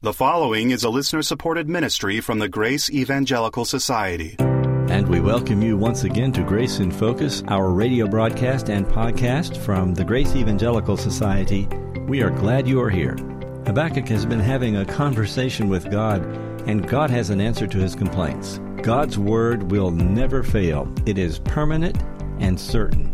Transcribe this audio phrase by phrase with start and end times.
[0.00, 4.36] The following is a listener supported ministry from the Grace Evangelical Society.
[4.38, 9.56] And we welcome you once again to Grace in Focus, our radio broadcast and podcast
[9.56, 11.66] from the Grace Evangelical Society.
[12.06, 13.16] We are glad you are here.
[13.66, 16.22] Habakkuk has been having a conversation with God,
[16.68, 18.60] and God has an answer to his complaints.
[18.82, 22.00] God's word will never fail, it is permanent
[22.38, 23.08] and certain.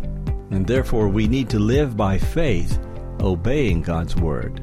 [0.51, 2.79] And therefore, we need to live by faith,
[3.21, 4.61] obeying God's word.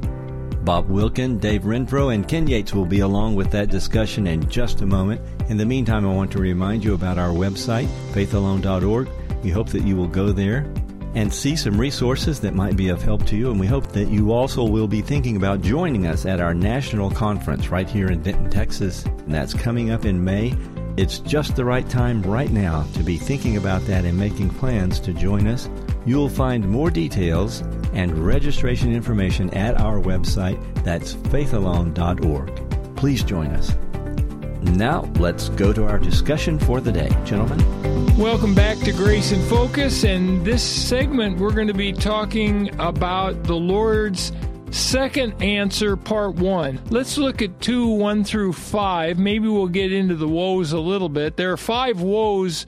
[0.64, 4.82] Bob Wilkin, Dave Renfro, and Ken Yates will be along with that discussion in just
[4.82, 5.20] a moment.
[5.50, 9.10] In the meantime, I want to remind you about our website, faithalone.org.
[9.44, 10.72] We hope that you will go there
[11.16, 13.50] and see some resources that might be of help to you.
[13.52, 17.10] And we hope that you also will be thinking about joining us at our national
[17.10, 19.04] conference right here in Denton, Texas.
[19.06, 20.56] And that's coming up in May.
[20.96, 25.00] It's just the right time right now to be thinking about that and making plans
[25.02, 25.70] to join us.
[26.06, 27.64] You'll find more details
[27.94, 30.60] and registration information at our website.
[30.84, 32.96] That's faithalone.org.
[32.96, 33.74] Please join us.
[34.62, 37.10] Now, let's go to our discussion for the day.
[37.26, 37.60] Gentlemen.
[38.18, 40.04] Welcome back to Grace in Focus.
[40.04, 44.32] And this segment, we're going to be talking about the Lord's
[44.70, 46.80] second answer, part one.
[46.92, 49.18] Let's look at two, one through five.
[49.18, 51.38] Maybe we'll get into the woes a little bit.
[51.38, 52.68] There are five woes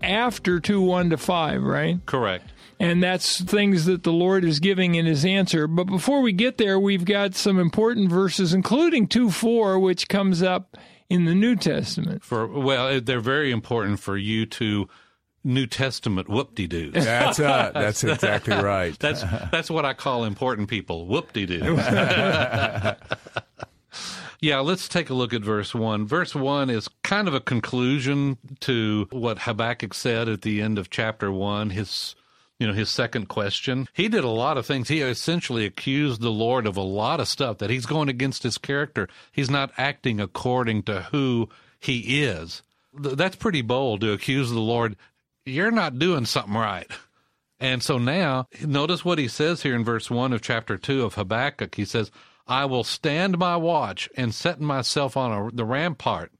[0.00, 1.98] after two, one to five, right?
[2.06, 2.51] Correct
[2.82, 5.68] and that's things that the Lord is giving in his answer.
[5.68, 10.42] But before we get there, we've got some important verses, including 2 4, which comes
[10.42, 10.76] up
[11.08, 12.24] in the New Testament.
[12.24, 14.88] For Well, they're very important for you to.
[15.44, 16.92] New Testament whoop de doo.
[16.92, 18.96] That's uh, that's exactly right.
[19.00, 21.08] that's that's what I call important people.
[21.08, 21.76] Whoop de doo.
[24.40, 26.04] Yeah, let's take a look at verse 1.
[26.04, 30.90] Verse 1 is kind of a conclusion to what Habakkuk said at the end of
[30.90, 31.70] chapter 1.
[31.70, 32.16] His
[32.62, 33.88] you know, his second question.
[33.92, 34.86] He did a lot of things.
[34.86, 38.56] He essentially accused the Lord of a lot of stuff that he's going against his
[38.56, 39.08] character.
[39.32, 41.48] He's not acting according to who
[41.80, 42.62] he is.
[42.94, 44.94] That's pretty bold to accuse the Lord.
[45.44, 46.88] You're not doing something right.
[47.58, 51.14] And so now, notice what he says here in verse 1 of chapter 2 of
[51.14, 51.74] Habakkuk.
[51.74, 52.12] He says,
[52.46, 56.30] I will stand my watch and set myself on a, the rampart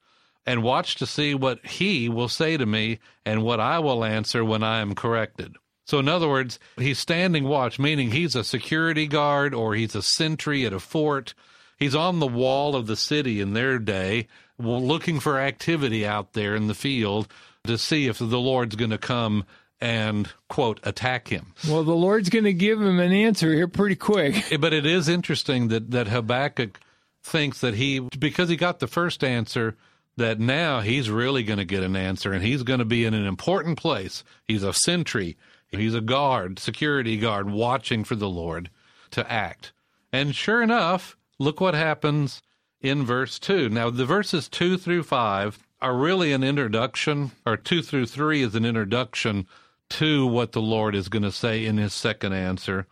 [0.46, 4.44] and watch to see what he will say to me and what I will answer
[4.44, 5.56] when I am corrected.
[5.84, 10.02] So, in other words, he's standing watch, meaning he's a security guard or he's a
[10.02, 11.34] sentry at a fort.
[11.78, 14.28] He's on the wall of the city in their day,
[14.58, 17.26] looking for activity out there in the field
[17.64, 19.44] to see if the Lord's going to come
[19.80, 21.54] and, quote, attack him.
[21.68, 24.44] Well, the Lord's going to give him an answer here pretty quick.
[24.60, 26.78] But it is interesting that, that Habakkuk
[27.24, 29.76] thinks that he, because he got the first answer,
[30.16, 33.14] that now he's really going to get an answer and he's going to be in
[33.14, 34.22] an important place.
[34.46, 35.36] He's a sentry
[35.72, 38.70] He's a guard, security guard, watching for the Lord
[39.12, 39.72] to act.
[40.12, 42.42] And sure enough, look what happens
[42.80, 43.70] in verse 2.
[43.70, 48.54] Now, the verses 2 through 5 are really an introduction, or 2 through 3 is
[48.54, 49.46] an introduction
[49.90, 52.86] to what the Lord is going to say in his second answer.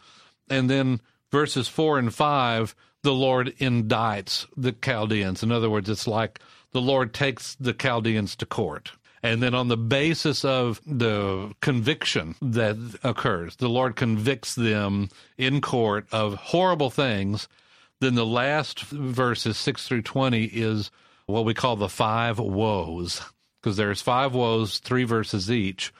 [0.48, 5.42] And then verses 4 and 5, the Lord indicts the Chaldeans.
[5.42, 6.40] In other words, it's like
[6.72, 8.92] the Lord takes the Chaldeans to court.
[9.22, 15.60] And then on the basis of the conviction that occurs, the Lord convicts them in
[15.60, 17.46] court of horrible things.
[18.00, 20.90] Then the last verses, 6 through 20, is
[21.26, 23.20] what we call the five woes,
[23.60, 25.92] because there's five woes, three verses each.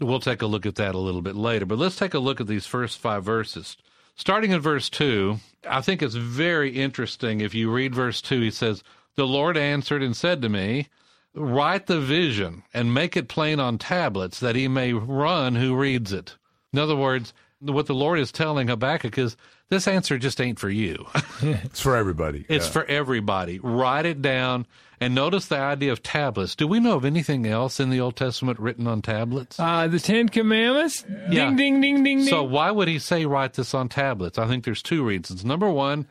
[0.00, 1.66] We'll take a look at that a little bit later.
[1.66, 3.76] But let's take a look at these first five verses.
[4.14, 7.40] Starting in verse 2, I think it's very interesting.
[7.40, 8.84] If you read verse 2, he says,
[9.16, 10.88] The Lord answered and said to me,
[11.38, 16.12] write the vision and make it plain on tablets that he may run who reads
[16.12, 16.36] it.
[16.72, 19.36] In other words, what the Lord is telling Habakkuk is
[19.68, 21.06] this answer just ain't for you.
[21.42, 22.46] it's for everybody.
[22.48, 22.72] It's yeah.
[22.72, 23.58] for everybody.
[23.58, 24.66] Write it down.
[25.00, 26.56] And notice the idea of tablets.
[26.56, 29.58] Do we know of anything else in the Old Testament written on tablets?
[29.60, 31.04] Uh, the Ten Commandments?
[31.30, 31.46] Yeah.
[31.46, 34.38] Ding, ding, ding, ding, So, why would he say write this on tablets?
[34.38, 35.44] I think there's two reasons.
[35.44, 36.08] Number one,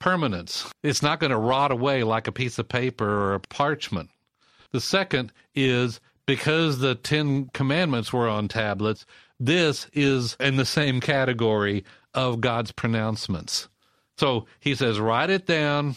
[0.00, 0.68] permanence.
[0.82, 4.10] It's not going to rot away like a piece of paper or a parchment.
[4.74, 9.06] The second is because the Ten Commandments were on tablets,
[9.38, 13.68] this is in the same category of God's pronouncements.
[14.18, 15.94] So he says, write it down.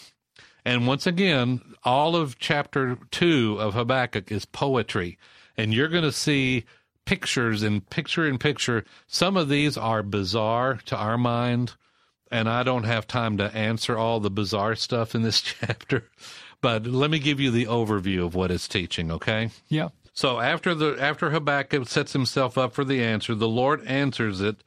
[0.63, 5.17] And once again, all of chapter two of Habakkuk is poetry.
[5.57, 6.63] And you're going to see
[7.03, 8.85] pictures and picture in picture.
[9.07, 11.73] Some of these are bizarre to our mind.
[12.31, 16.09] And I don't have time to answer all the bizarre stuff in this chapter.
[16.61, 19.51] But let me give you the overview of what it's teaching, okay?
[19.69, 19.89] Yeah.
[20.13, 24.57] So after the after Habakkuk sets himself up for the answer, the Lord answers it.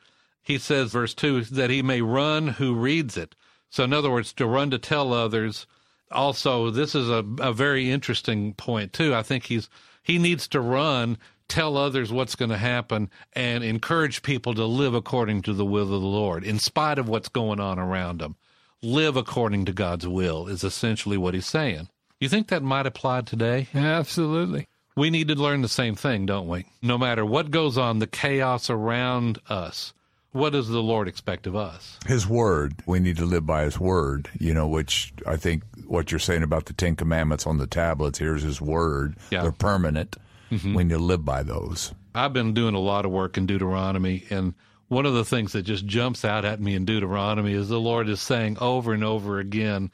[0.43, 3.35] He says, verse two, that he may run who reads it.
[3.69, 5.67] So in other words, to run to tell others,
[6.11, 9.15] also, this is a, a very interesting point too.
[9.15, 9.69] I think he's
[10.03, 11.19] he needs to run,
[11.51, 15.83] tell others what's going to happen, and encourage people to live according to the will
[15.83, 18.37] of the Lord, in spite of what's going on around them.
[18.83, 21.89] Live according to God's will is essentially what he's saying.
[22.19, 23.69] You think that might apply today?
[23.75, 24.69] Absolutely.
[24.97, 26.67] We need to learn the same thing, don't we?
[26.83, 29.93] No matter what goes on, the chaos around us,
[30.33, 31.99] what does the Lord expect of us?
[32.07, 32.75] His word.
[32.87, 36.43] We need to live by His word, you know, which I think what you're saying
[36.43, 39.17] about the Ten Commandments on the tablets, here's His word.
[39.31, 39.43] Yeah.
[39.43, 40.17] They're permanent.
[40.51, 41.95] We need to live by those.
[42.15, 44.55] I've been doing a lot of work in Deuteronomy, and
[44.89, 48.09] one of the things that just jumps out at me in Deuteronomy is the Lord
[48.09, 49.93] is saying over and over again,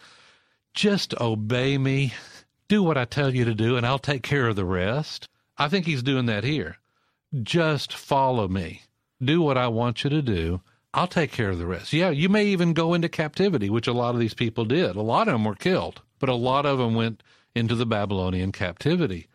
[0.72, 2.14] just obey me,
[2.68, 5.28] do what I tell you to do, and I'll take care of the rest.
[5.58, 6.78] I think He's doing that here.
[7.42, 8.82] Just follow me,
[9.22, 10.62] do what I want you to do.
[10.94, 11.92] I'll take care of the rest.
[11.92, 14.96] Yeah, you may even go into captivity, which a lot of these people did.
[14.96, 17.22] A lot of them were killed, but a lot of them went
[17.54, 19.28] into the Babylonian captivity.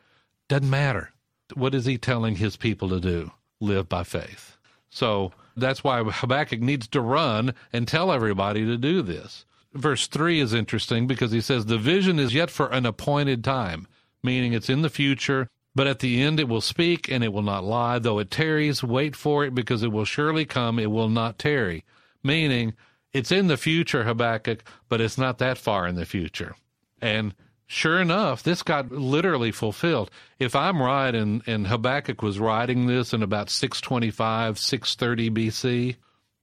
[0.52, 1.14] Doesn't matter.
[1.54, 3.32] What is he telling his people to do?
[3.62, 4.58] Live by faith.
[4.90, 9.46] So that's why Habakkuk needs to run and tell everybody to do this.
[9.74, 13.88] Verse 3 is interesting because he says, The vision is yet for an appointed time,
[14.24, 17.44] meaning it's in the future, but at the end it will speak and it will
[17.44, 17.98] not lie.
[17.98, 21.86] Though it tarries, wait for it because it will surely come, it will not tarry.
[22.24, 22.74] Meaning
[23.14, 26.58] it's in the future, Habakkuk, but it's not that far in the future.
[27.02, 27.36] And
[27.72, 30.12] sure enough, this got literally fulfilled.
[30.40, 35.96] If I'm right, and, and Habakkuk was writing this in about 625, 630 BC,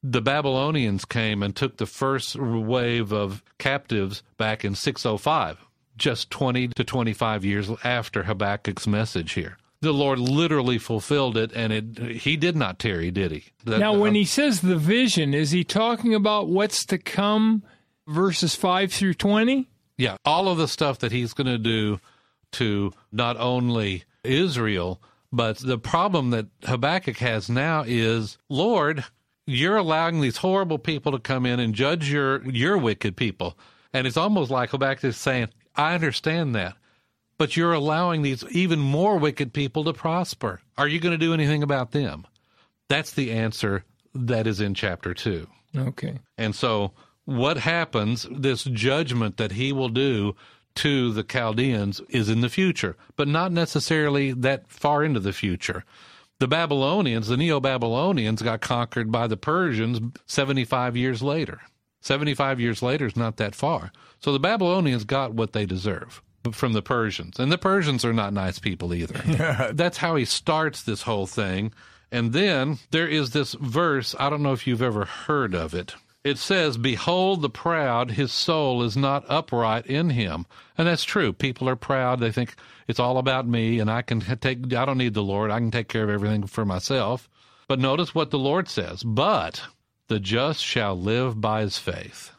[0.02, 5.58] the Babylonians came and took the first wave of captives back in 605,
[5.96, 9.58] just 20 to 25 years after Habakkuk's message here.
[9.80, 13.44] The Lord literally fulfilled it, and it he did not tarry, did he?
[13.64, 17.62] That- Now, when um, he says the vision, is he talking about what's to come,
[18.06, 19.68] verses 5 through 20?
[19.98, 22.00] Yeah, all of the stuff that he's going to do
[22.52, 25.02] to not only Israel,
[25.32, 29.04] but the problem that Habakkuk has now is, Lord,
[29.46, 33.58] you're allowing these horrible people to come in and judge your your wicked people.
[33.92, 36.74] And it's almost like Habakkuk is saying, I understand that,
[37.38, 40.60] but you're allowing these even more wicked people to prosper.
[40.76, 42.26] Are you going to do anything about them?
[42.88, 43.84] That's the answer
[44.14, 45.46] that is in chapter 2.
[45.76, 46.18] Okay.
[46.36, 46.92] And so,
[47.28, 50.34] what happens, this judgment that he will do
[50.76, 55.84] to the Chaldeans is in the future, but not necessarily that far into the future.
[56.38, 61.60] The Babylonians, the Neo Babylonians, got conquered by the Persians 75 years later.
[62.00, 63.92] 75 years later is not that far.
[64.20, 66.22] So the Babylonians got what they deserve
[66.52, 67.38] from the Persians.
[67.38, 69.72] And the Persians are not nice people either.
[69.74, 71.74] That's how he starts this whole thing.
[72.10, 75.94] And then there is this verse, I don't know if you've ever heard of it.
[76.24, 80.46] It says, Behold the proud, his soul is not upright in him.
[80.76, 81.32] And that's true.
[81.32, 82.20] People are proud.
[82.20, 82.54] They think
[82.86, 85.50] it's all about me and I can take, I don't need the Lord.
[85.50, 87.28] I can take care of everything for myself.
[87.68, 89.02] But notice what the Lord says.
[89.02, 89.62] But
[90.08, 92.32] the just shall live by his faith.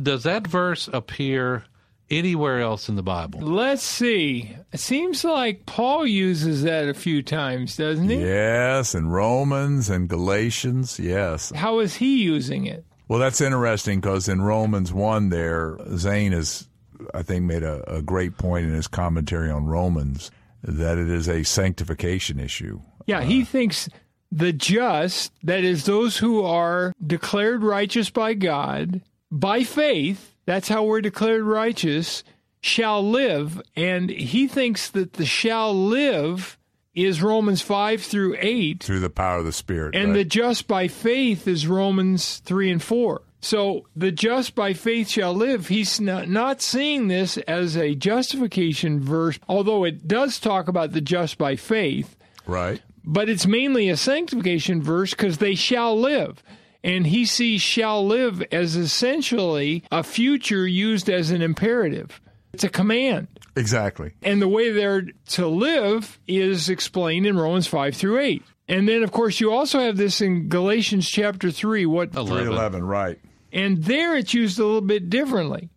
[0.00, 1.64] Does that verse appear
[2.10, 3.40] anywhere else in the Bible?
[3.40, 4.54] Let's see.
[4.72, 8.20] It seems like Paul uses that a few times, doesn't he?
[8.20, 11.50] Yes, in Romans and Galatians, yes.
[11.54, 12.84] How is he using it?
[13.08, 16.68] Well, that's interesting because in Romans 1 there, Zane has,
[17.14, 20.30] I think, made a, a great point in his commentary on Romans
[20.62, 22.80] that it is a sanctification issue.
[23.06, 23.88] Yeah, he uh, thinks
[24.30, 30.84] the just, that is, those who are declared righteous by God by faith, that's how
[30.84, 32.24] we're declared righteous,
[32.60, 33.60] shall live.
[33.76, 36.57] And he thinks that the shall live
[37.04, 38.82] is Romans 5 through 8.
[38.82, 39.94] Through the power of the Spirit.
[39.94, 40.18] And right?
[40.18, 43.22] the just by faith is Romans 3 and 4.
[43.40, 45.68] So the just by faith shall live.
[45.68, 51.00] He's not, not seeing this as a justification verse, although it does talk about the
[51.00, 52.82] just by faith, right.
[53.04, 56.42] but it's mainly a sanctification verse because they shall live.
[56.82, 62.20] And he sees shall live as essentially a future used as an imperative.
[62.52, 63.28] It's a command.
[63.58, 64.12] Exactly.
[64.22, 68.42] And the way they're to live is explained in Romans 5 through 8.
[68.68, 71.86] And then, of course, you also have this in Galatians chapter 3.
[71.86, 72.12] What?
[72.12, 73.18] 311, right.
[73.52, 75.70] And there it's used a little bit differently.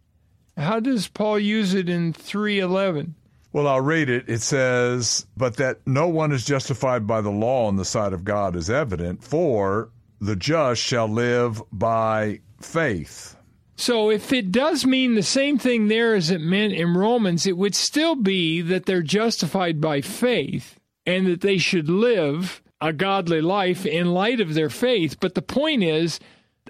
[0.57, 3.15] How does Paul use it in 311?
[3.53, 4.29] Well, I'll read it.
[4.29, 8.23] It says, But that no one is justified by the law in the sight of
[8.23, 13.35] God is evident, for the just shall live by faith.
[13.81, 17.57] So if it does mean the same thing there as it meant in Romans, it
[17.57, 23.41] would still be that they're justified by faith and that they should live a godly
[23.41, 25.19] life in light of their faith.
[25.19, 26.19] But the point is,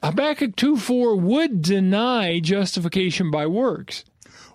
[0.02, 4.06] Habakkuk 2 4 would deny justification by works.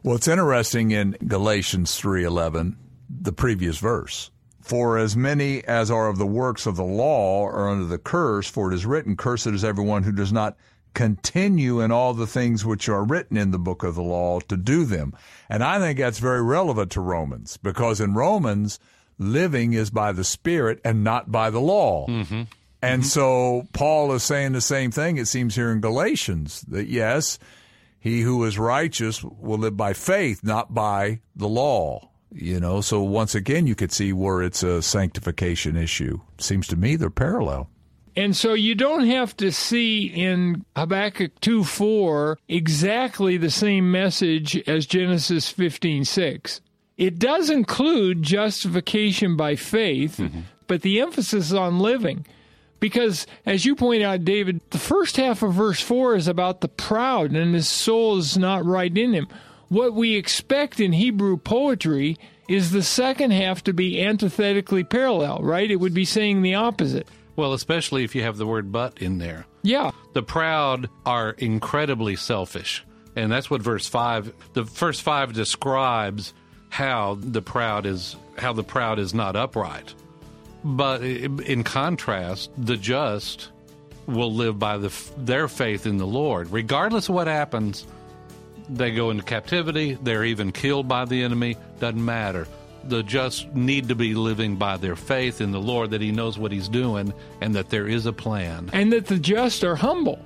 [0.02, 2.76] Well, it's interesting in Galatians 3:11,
[3.10, 4.30] the previous verse.
[4.62, 8.48] For as many as are of the works of the law are under the curse,
[8.48, 10.56] for it is written, Cursed is everyone who does not
[10.97, 14.57] continue in all the things which are written in the book of the law to
[14.57, 15.12] do them.
[15.50, 18.81] And I think that's very relevant to Romans, because in Romans,
[19.19, 22.07] living is by the Spirit and not by the law.
[22.07, 22.45] Mm-hmm.
[22.81, 23.09] And mm-hmm.
[23.09, 27.38] so Paul is saying the same thing, it seems, here in Galatians, that yes,
[28.00, 32.09] he who is righteous will live by faith, not by the law.
[32.33, 36.21] You know, so once again, you could see where it's a sanctification issue.
[36.38, 37.69] Seems to me they're parallel.
[38.16, 44.56] And so you don't have to see in Habakkuk 2 4 exactly the same message
[44.66, 46.61] as Genesis 15 6.
[46.96, 50.40] It does include justification by faith, mm-hmm.
[50.66, 52.25] but the emphasis is on living.
[52.80, 56.68] Because, as you point out, David, the first half of verse 4 is about the
[56.68, 59.28] proud, and his soul is not right in him.
[59.68, 62.16] What we expect in Hebrew poetry
[62.49, 65.70] is the second half to be antithetically parallel, right?
[65.70, 67.08] It would be saying the opposite.
[67.37, 69.47] Well, especially if you have the word but in there.
[69.62, 69.90] Yeah.
[70.14, 72.85] The proud are incredibly selfish.
[73.14, 76.35] And that's what verse 5, the first 5 describes
[76.69, 79.95] how the proud is how the proud is not upright.
[80.62, 83.50] But in contrast, the just
[84.07, 86.50] will live by the, their faith in the Lord.
[86.50, 87.87] Regardless of what happens,
[88.69, 92.47] they go into captivity, they're even killed by the enemy, doesn't matter.
[92.88, 96.38] The just need to be living by their faith in the Lord that He knows
[96.38, 98.71] what He's doing and that there is a plan.
[98.73, 100.21] And that the just are humble.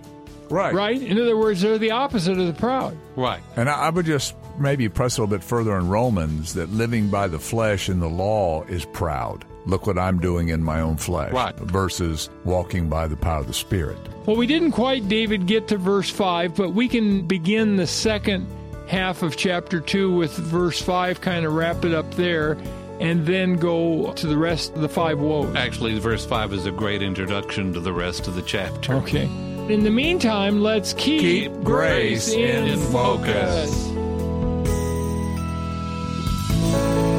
[0.50, 0.74] Right.
[0.74, 1.00] Right?
[1.00, 2.96] In other words, they're the opposite of the proud.
[3.16, 3.40] Right.
[3.56, 7.28] And I would just maybe press a little bit further in Romans that living by
[7.28, 9.44] the flesh in the law is proud.
[9.66, 11.32] Look what I'm doing in my own flesh.
[11.32, 11.54] Right.
[11.56, 13.98] Versus walking by the power of the Spirit.
[14.26, 18.46] Well, we didn't quite, David, get to verse 5, but we can begin the second
[18.90, 22.58] half of chapter 2 with verse 5, kind of wrap it up there,
[22.98, 25.54] and then go to the rest of the five woes.
[25.54, 28.94] Actually, verse 5 is a great introduction to the rest of the chapter.
[28.94, 29.26] Okay.
[29.72, 33.72] In the meantime, let's keep, keep grace, grace in, in focus.
[33.72, 33.86] focus.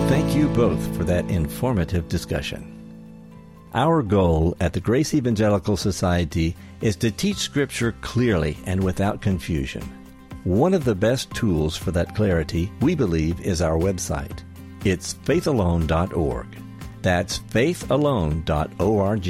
[0.09, 2.67] Thank you both for that informative discussion.
[3.73, 10.00] Our goal at the Grace Evangelical Society is to teach Scripture clearly and without confusion.
[10.43, 14.43] One of the best tools for that clarity, we believe, is our website.
[14.83, 16.48] It's faithalone.org.
[17.01, 19.29] That's faithalone.org.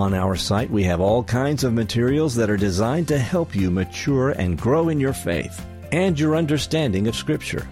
[0.00, 3.70] On our site, we have all kinds of materials that are designed to help you
[3.70, 7.66] mature and grow in your faith and your understanding of Scripture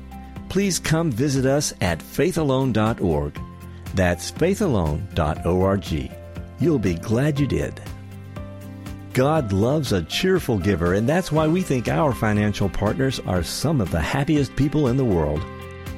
[0.56, 3.38] please come visit us at faithalone.org.
[3.94, 6.10] That's faithalone.org.
[6.58, 7.78] You'll be glad you did.
[9.16, 13.80] God loves a cheerful giver, and that's why we think our financial partners are some
[13.80, 15.42] of the happiest people in the world.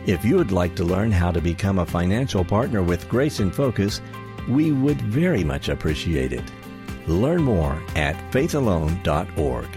[0.07, 3.51] If you would like to learn how to become a financial partner with Grace in
[3.51, 4.01] Focus,
[4.49, 6.45] we would very much appreciate it.
[7.09, 9.69] Learn more at faithalone.org.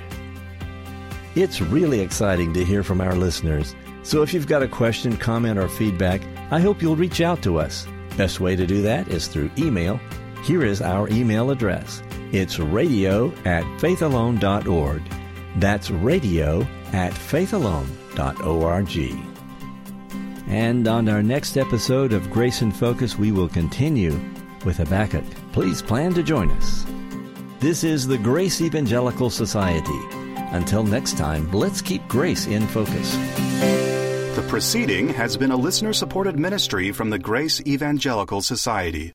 [1.33, 3.75] It's really exciting to hear from our listeners.
[4.03, 6.21] So if you've got a question, comment, or feedback,
[6.51, 7.87] I hope you'll reach out to us.
[8.17, 9.99] Best way to do that is through email.
[10.43, 12.03] Here is our email address.
[12.31, 15.01] It's radio at faithalone.org.
[15.57, 16.61] That's radio
[16.93, 19.27] at faithalone.org.
[20.47, 24.19] And on our next episode of Grace in Focus, we will continue
[24.65, 25.25] with Habakkuk.
[25.51, 26.85] Please plan to join us.
[27.59, 29.99] This is the Grace Evangelical Society.
[30.51, 33.15] Until next time, let's keep grace in focus.
[34.35, 39.09] The proceeding has been a listener supported ministry from the Grace Evangelical Society.